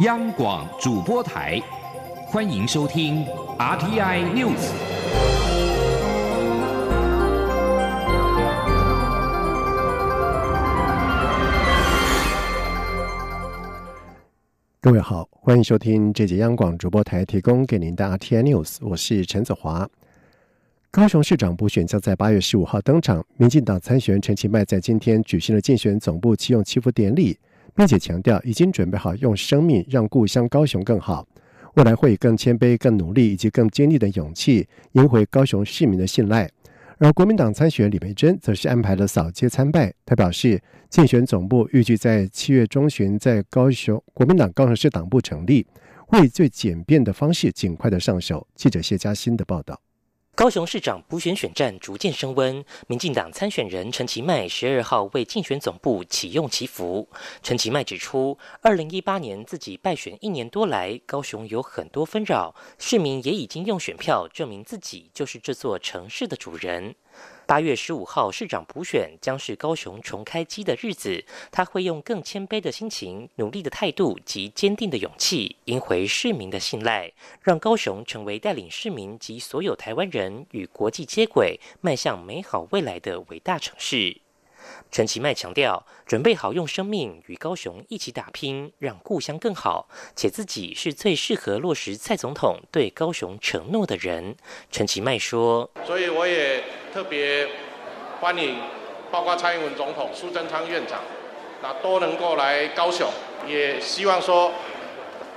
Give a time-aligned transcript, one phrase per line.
[0.00, 1.62] 央广主播台，
[2.26, 3.24] 欢迎收听
[3.56, 4.72] RTI News。
[14.80, 19.88] 各位好，欢迎收听这节央广主播台提供给您的 RTI News，我是陈子华。
[20.90, 27.38] 高雄市长补选将在八月十五号登场，民进党参选陈其迈在今天举行了竞选总部启用祈福典礼。
[27.74, 31.26] 并且强调，已经准备好用生命让故乡高雄更好，
[31.74, 36.48] 未来会以更谦卑、更努力以及更坚定的勇气赢回高雄市民的信赖。
[36.98, 39.92] 而国民党参选李梅珍则是安排了扫街参拜。
[40.06, 45.66] 他表示，竞选总部预计在七月中旬在高雄国民党高雄市党部成立，
[46.06, 48.46] 会以最简便的方式尽快的上手。
[48.54, 49.83] 记者谢嘉欣的报道。
[50.36, 57.08] 高雄市长补选选战逐渐升温，民进党参选人陈其迈十二号为竞选总部启用祈福。
[57.40, 66.96] 陈其迈指出，二零一八年自己败选一年多来，高雄有很多纷扰，市民也已经用选票证明自己就是这座城市的主人。
[67.46, 84.16] 八月十五号市长补选将是高雄重开机的日子，他会用更谦卑的心情、努力的态度及坚定的勇气，赢回市民的信赖，让高雄成为带领市民及所有台湾人与国际接轨、迈向美好未来的伟大城市。
[84.90, 94.34] 陈其迈强调，准备好用生命与高雄一起打拼，让故乡更好，且自己是最适合落实蔡总统对高雄承诺的人。
[94.70, 97.48] 陈其迈说：“所以我也。”特别
[98.20, 98.56] 欢迎，
[99.10, 101.00] 包括蔡英文总统、苏贞昌院长，
[101.60, 103.10] 那都能够来高雄，
[103.48, 104.52] 也希望说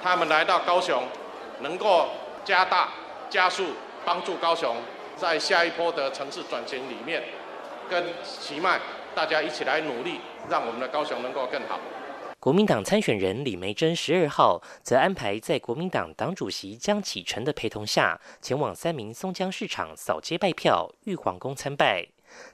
[0.03, 1.01] 他们来到高雄，
[1.61, 2.09] 能够
[2.45, 2.89] 加大、
[3.27, 3.69] 加速
[4.05, 4.75] 帮助高雄
[5.15, 7.23] 在下一波的城市转型里面，
[7.89, 8.79] 跟奇迈
[9.15, 11.79] 大家一起来努力，让我们的高雄能够更好。
[12.47, 22.07] 国民党参选人李梅珍十二号则安排在国民党党主席江启臣的陪同下，前往三明松江市场扫街拜票、玉皇宫参拜。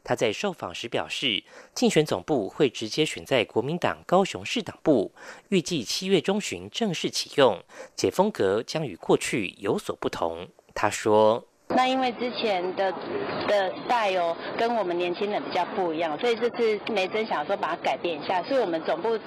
[0.04, 1.44] 他在受访时表示，
[1.76, 5.14] 竞选总部会直接选在国民党高雄市党部，
[5.50, 7.64] 预计七月中旬正式启用，
[7.96, 10.48] 且风格将与过去有所不同。
[10.74, 11.46] 他说。
[11.69, 12.94] 那因为之前的
[13.47, 19.18] 的赛游跟我们年轻人比较不一样，所以这次梅珍想说把它改变一下，所以我们总部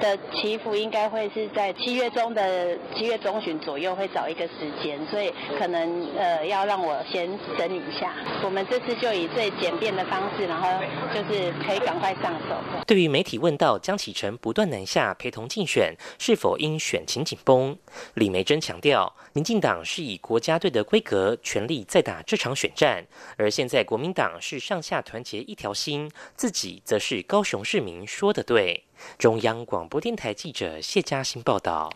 [0.00, 8.12] 的祈福应该会是在七月中的七月中旬左右会找一个时间，所以可能呃要让我先整理一下。
[8.44, 10.68] 我们这次就以最简便的方式，然后
[11.14, 12.56] 就是可以赶快上手。
[12.86, 17.74] 对于媒体问到江启臣不断南下陪同竞选，是否因选情紧绷？
[18.14, 21.82] 李梅珍强调，民进党是以国家队的规格全力。
[21.94, 23.06] 在打这场选战，
[23.36, 28.82] 而现在国民党是上下团结一条心，自己则是高雄市民说的对。
[29.16, 31.92] 中央广播电台记者谢嘉欣报道。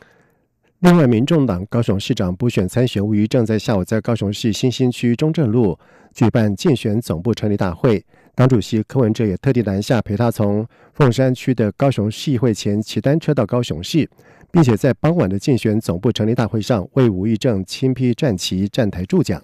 [0.78, 5.76] 另外，民众党高雄市长补选参选吴瑜正在下午在高雄市新兴区中正路
[6.14, 8.00] 举办竞选总部成立大会，
[8.36, 14.08] 党主席柯文哲也特地南下陪他从凤山区的高雄市议会前骑单车到高雄市，
[14.52, 19.42] 并且在傍晚的竞选总部成立大会上为吴育正亲批战旗站台助讲。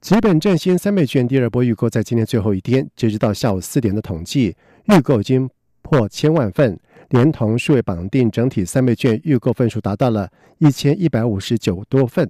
[0.00, 5.48] 基本振兴三倍券第二波预购在今天最后一天，截止到下午四点的统计，预购已经
[5.82, 6.80] 破千万份，
[7.10, 12.26] 连同数位绑定，整体三倍券预购份数达到了一千一百五十九多份。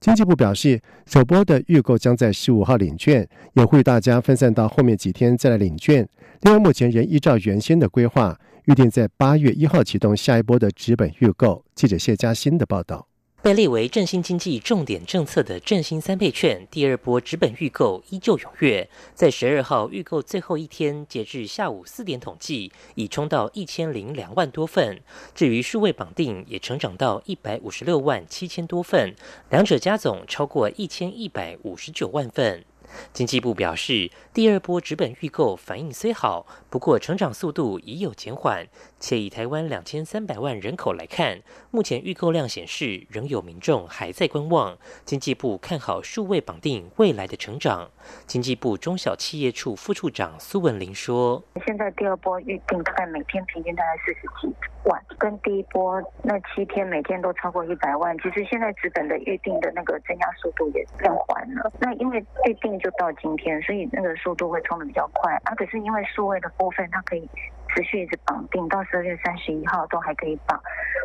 [0.00, 6.08] 经济部表示，首波的预购将在十五号领券，也呼吁大家分散到后面几天再来领券。
[6.40, 11.62] 另外，目前仍依照原先的规划，预定在八月一号启动下一波的纸本预购。
[11.74, 13.06] 记者谢嘉欣的报道。
[13.44, 24.98] 被列为振兴经济重点政策的振兴三倍券第二波直本预购依旧踊跃，在十二号预购最后一天，截至下午四点统计，已冲到一千零两万多份。
[25.34, 29.14] 至于数位绑定，也成长到一百五十六万七千多份，
[29.50, 32.64] 两者加总超过一千一百五十九万份。
[33.12, 38.68] 经济部表示，第二波纸本预购反应虽好，不过成长速度已有减缓，
[39.04, 41.40] 且以台湾两千三百万人口来看，
[41.70, 44.78] 目前预购量显示仍有民众还在观望。
[45.04, 47.90] 经济部看好数位绑定未来的成长。
[48.26, 54.54] 经济部中小企业处副处长苏文玲说：“现在第二波预定大概每天平均大概四十几
[54.84, 58.16] 万，跟第一波那七天每天都超过一百万。
[58.18, 61.72] 其实现在资本的预定的那个增加速度也变缓了。
[61.80, 65.54] 那因为预定。”就到今天，所以那个速度会冲的比较快啊。
[65.54, 67.26] 可是因为数位的部分，它可以
[67.74, 70.56] 持续一直绑定到十二月三十一号都还可以绑，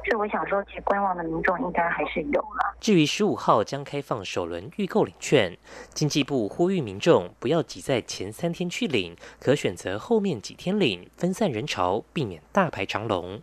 [0.05, 2.75] 所以我想说，其实观望的民众应该还是有了。
[2.79, 5.57] 至于十五号将开放首轮预购领券，
[5.93, 13.41] 经济部呼吁民众不要挤在前三天去领，可选择后面几天领，分散人潮，避免大排长龙。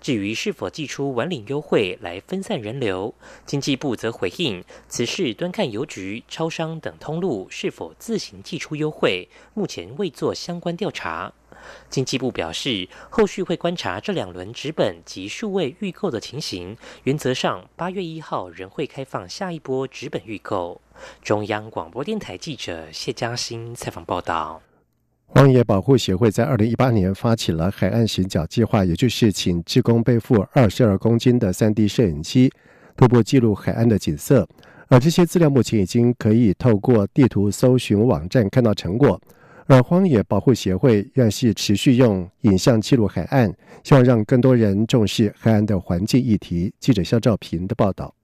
[0.00, 3.14] 至于是否寄出晚领优惠来分散人流，
[3.44, 11.34] 经济部则回应，此事端看邮局、超商等通路是否自行寄出优惠，目前未做相关调查。
[11.88, 20.80] 经济部表示，后续会观察这两轮纸本及数位预购的情形，原则上八月一号仍会开放下一波纸本预购。
[21.22, 24.60] 中央广播电台记者谢嘉欣采访报道。
[25.26, 32.50] 荒野保护协会在二零一八年发起了海岸行脚计划，也就是请职工背负二十二公斤的三 D 摄影机，
[32.96, 34.48] 徒步记录海岸的景色。
[34.88, 39.20] 而这些资料目前已经可以透过地图搜寻网站看到成果。
[39.68, 43.54] 而荒野保护协会愿是持续用影像记录海岸，
[43.84, 46.72] 希望让更多人重视海岸的环境议题。
[46.80, 48.17] 记者肖兆平的报道。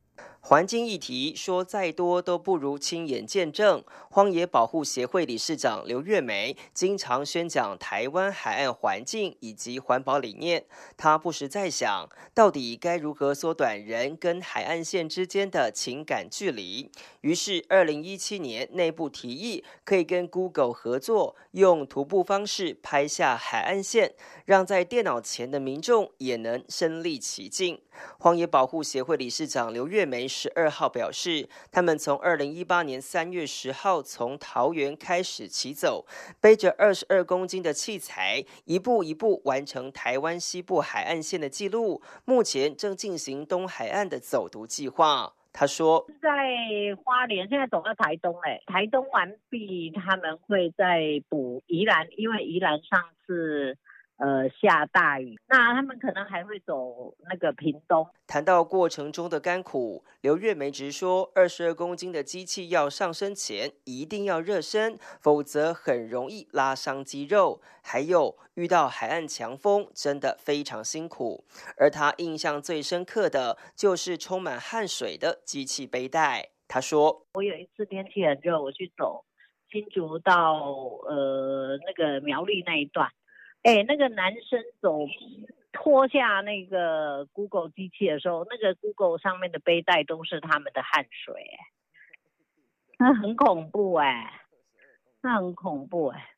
[0.47, 3.83] 环境议题说再多都不如亲眼见证。
[4.11, 10.67] 荒野保护协会理事长刘月梅经常宣讲台湾海岸环境以及环保理念。
[10.99, 16.91] 他不时在想，到底该如何缩短人跟海岸线之间的情感距离？
[17.23, 24.13] 于是，二零一七年内部提议，可以跟 Google 合作，用徒步方式拍下海岸线，
[24.45, 27.81] 让在电脑前的民众也能身临其境。
[28.19, 36.05] 荒野保护协会理事长刘月梅十二号表示，他们从二零一八年三月十号从桃园开始起走，
[36.41, 42.03] 背着二十二公斤的器材，一步一步完成台湾西部海岸线的记录。
[42.25, 45.33] 目前正进行东海岸的走读计划。
[45.53, 46.29] 他说，在
[47.05, 53.79] 花莲，现在走到台东嘞，台东完毕，他们会再补宜兰，因为宜兰上次。
[54.25, 58.09] 呃，下大雨，那他们可能还会走那个屏东。
[58.27, 67.61] 谈到过程中的甘苦，刘月梅直说，二十二公斤的机器要上升前一定要热身，否则很容易拉伤肌肉。
[67.83, 71.45] 还有遇到海岸强风，真的非常辛苦。
[71.77, 76.49] 而他印象最深刻的就是充满汗水的机器背带。
[76.67, 79.23] 他说：“我有一次天气很热，我去走
[79.71, 80.55] 新竹到
[81.07, 83.07] 呃那个苗栗那一段。”
[83.65, 85.01] 哎，那个男生走
[85.73, 91.35] 脱下那个 Google 机器的时候，那个 Google 上面的背带都是他们的汗水，
[92.99, 94.31] 那 很恐怖哎，
[95.23, 96.34] 那很恐怖哎。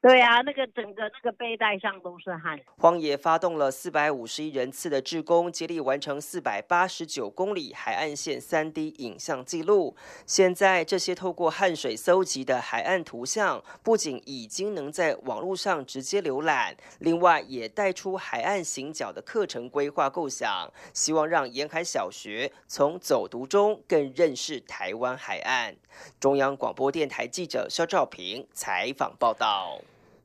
[0.00, 2.56] 对啊，那个整个那个背带上都是汗。
[2.76, 9.96] 荒野发动了四百五十一人次的志工，接力完成四百八十九公里海岸线三 D 影像记录。
[10.24, 25.74] 现在这些透过汗水搜集的海岸图像，不仅已经能在网络上直接浏览，另外也带出海岸行脚的课程规划构想，希望让沿海小学从走读中更认识台湾海岸。
[26.20, 29.80] 中央广播电台记者肖兆平采访报道。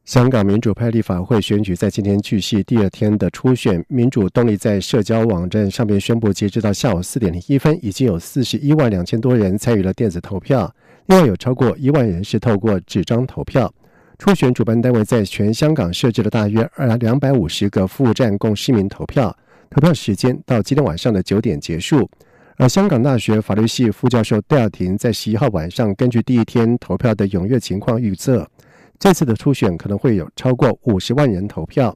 [0.06, 10.70] 香港民主派立法会选举在今天继续第二天的初选，民主动力在社交网站上面宣布，截止到下午四点零一分，已经有四十一万两千多人参与了电子投票，
[11.06, 13.74] 另外有超过一万人是透过纸张投票。
[14.18, 19.34] 初选主办单位在全香港设置了大约二两百五十个服务站供市民投票，
[19.70, 22.10] 投票时间到今天晚上的九点结束。
[22.58, 28.46] 而香港大学法律系副教授戴尔廷在十一号晚上根据第一天投票的踊跃情况预测。
[29.04, 31.94] 这次的初选可能会有超过五十万人投票，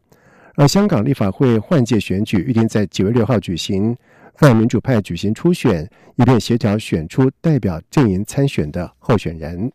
[0.55, 3.95] 而香港立法会换届选举预定在九月六号举行，
[4.35, 9.71] 泛民主派举行初选，以便协调选出代表阵营参选的候选人。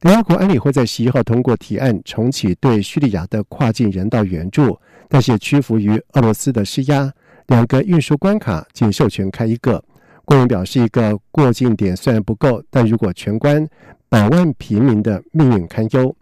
[0.00, 4.78] 联合国安理会在十一号通过提案，重启对叙利亚的跨境人道援助，
[5.08, 7.10] 但是屈服于俄罗斯的施压，
[7.46, 9.82] 两个运输关卡仅授权开一个。
[10.26, 13.66] 官员表示，一个过境点虽然不够，但如果全关。
[14.08, 16.14] 百万平民的命运堪忧。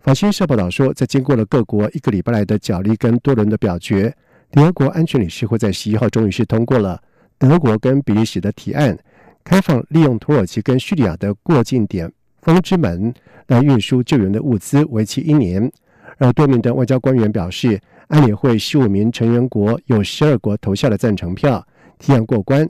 [0.00, 4.14] 法新社报道说，在经过了各国一个礼拜来的角力跟多轮的表决，
[4.52, 7.00] 联合国安全理事会在十一号终于是通过了
[7.38, 8.98] 德国跟比利时的提案，
[9.42, 12.10] 开放利用土耳其跟叙利亚的过境点
[12.42, 13.12] “风之门”
[13.48, 15.70] 来运输救援的物资，为期一年。
[16.18, 21.66] 而多名的外交官员表示，安理会十五名成员国有十二国投下了赞成票，
[21.98, 22.68] 提案过关。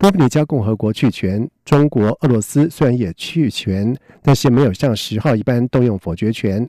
[0.00, 6.66] 多米尼加共和国弃权，中国、俄罗斯虽然也弃权，但是没有像十号一般动用否决权。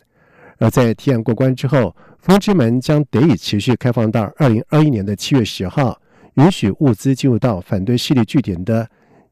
[0.58, 5.98] 而在提案过关之后，风之门将得以持续开放到二零二一年的七月十号，
[6.34, 8.86] 允许物资进入到反对势力据点的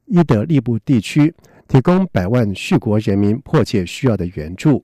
[0.06, 1.36] 伊德利布地区，
[1.68, 4.82] 提供百万叙国人民迫切需要的援助。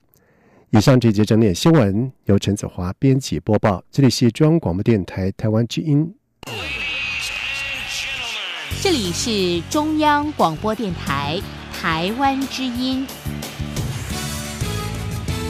[0.71, 6.13] 以上这节整点新闻由陈子华编辑播报，这里是中央广播电台台湾之音。
[8.81, 11.41] 这里是中央广播电台
[11.73, 13.05] 台湾之音。